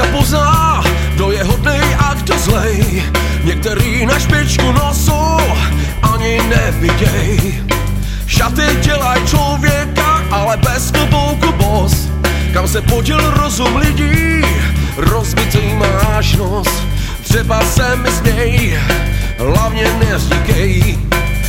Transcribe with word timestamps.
dneska 0.00 0.16
pozná, 0.16 0.82
kdo 1.14 1.32
je 1.32 1.44
hodný 1.44 1.80
a 1.98 2.14
kdo 2.14 2.38
zlej. 2.38 3.02
Některý 3.44 4.06
na 4.06 4.18
špičku 4.18 4.72
nosu 4.72 5.12
ani 6.02 6.40
neviděj. 6.48 7.64
Šaty 8.26 8.62
dělaj 8.82 9.20
člověka, 9.26 10.22
ale 10.30 10.56
bez 10.56 10.90
klobouku 10.90 11.52
bos. 11.52 12.08
Kam 12.52 12.68
se 12.68 12.82
poděl 12.82 13.30
rozum 13.30 13.76
lidí, 13.76 14.42
rozbitý 14.96 15.74
máš 15.74 16.36
nos. 16.36 16.68
Třeba 17.22 17.60
se 17.62 17.96
mi 17.96 18.10
směj, 18.10 18.80
hlavně 19.38 19.84
neříkej, 20.08 20.98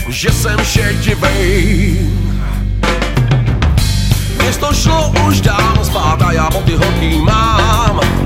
že 0.10 0.32
jsem 0.32 0.60
šedivej. 0.64 2.00
Město 4.42 4.74
šlo 4.74 5.14
už 5.28 5.42
dávno 5.42 5.86
spát 5.86 6.22
a 6.22 6.32
já 6.32 6.50
boty 6.50 6.76
hodný 6.76 7.22
mám 7.22 8.21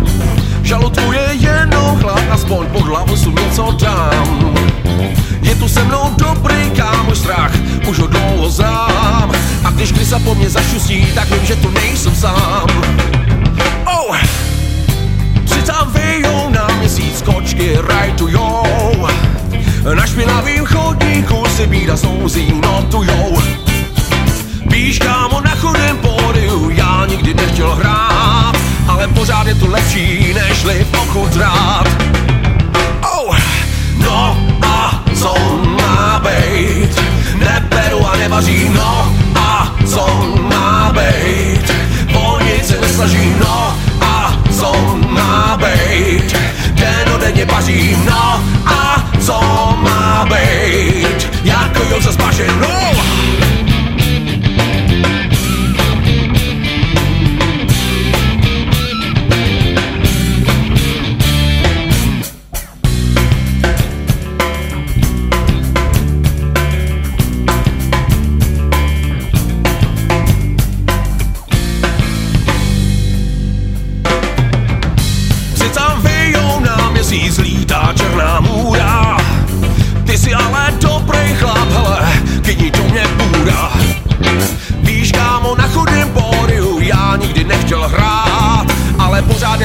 už 7.88 8.00
ho 8.00 8.08
dlouho. 8.08 8.50
A 9.64 9.72
když 9.72 9.92
krysa 9.92 10.20
po 10.20 10.36
mně 10.36 10.50
zašustí, 10.50 11.06
tak 11.16 11.32
vím, 11.32 11.46
že 11.46 11.56
tu 11.56 11.70
nejsem 11.70 12.16
sám. 12.16 12.68
Oh! 13.86 14.18
Při 15.46 15.62
tam 15.62 15.92
vyjou 15.94 16.50
na 16.50 16.68
měsíc, 16.80 17.22
kočky 17.22 17.78
rajtujou. 17.88 19.08
Na 19.94 20.06
špinavým 20.08 20.66
chodníku 20.66 21.44
si 21.56 21.68
bída 21.68 21.98
snouzí 21.98 22.54
notujou. 22.62 23.42
Víš, 24.66 25.00
kámo, 25.00 25.42
na 25.42 25.56
chudém 25.56 25.98
pódiu 25.98 26.70
já 26.70 27.06
nikdy 27.06 27.34
nechtěl 27.34 27.76
hrát, 27.76 28.54
ale 28.88 29.08
pořád 29.08 29.48
je 29.48 29.56
to 29.56 29.68
lepší, 29.68 30.34
nežli 30.34 30.88
pokud 30.92 31.36
rád. 31.36 31.65
Oh, 31.65 31.65
nic 43.06 43.12
se 43.12 43.18
nesnažím, 43.18 43.40
no 43.40 43.78
a 44.02 44.44
co 44.52 44.74
má 45.10 45.58
být? 45.58 46.36
Denodenně 46.72 47.46
pařím, 47.46 48.06
no 48.06 48.44
a 48.66 49.04
co 49.20 49.40
má 49.82 50.26
být? 50.26 51.30
Jako 51.44 51.84
Joza 51.90 52.12
z 52.12 52.18
no! 52.62 53.45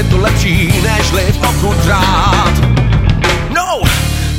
Je 0.00 0.04
to 0.04 0.16
lepší, 0.16 0.72
nežli 0.82 1.22
v 1.32 1.48
oku 1.48 1.74
drát. 1.84 2.54
No, 3.54 3.80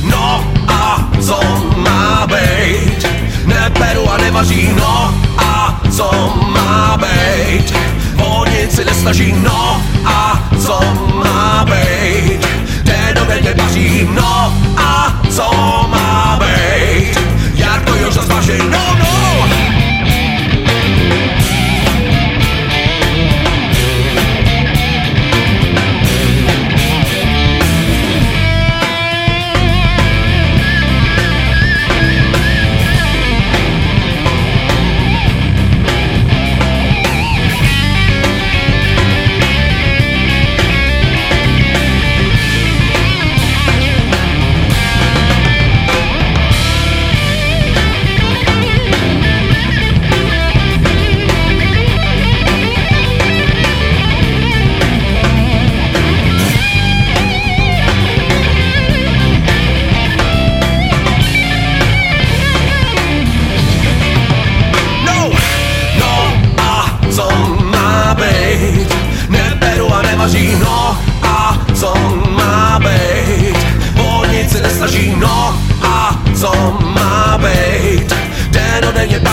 no 0.03 0.53
a 0.67 1.09
co 1.21 1.39
má 1.77 2.27
být? 2.27 3.07
Neberu 3.45 4.11
a 4.11 4.17
nevaří, 4.17 4.69
no 4.75 5.13
a 5.37 5.81
co 5.91 6.33
má 6.53 6.97
být? 6.97 7.73
O 8.17 8.45
nic 8.45 8.75
si 8.75 8.85
nesnaží, 8.85 9.33
no 9.43 9.81
a 10.05 10.49
co 10.65 10.79
má 11.13 11.65
být? 11.65 12.47
Denodenně 12.83 13.53
pařím, 13.53 14.15
no 14.15 14.40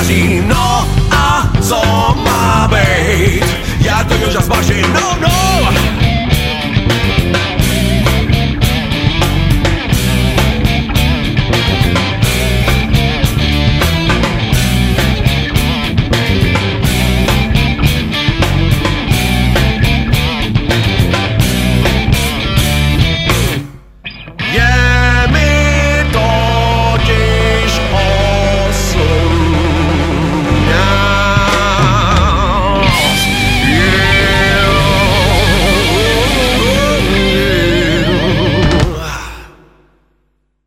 Casino. 0.09 0.58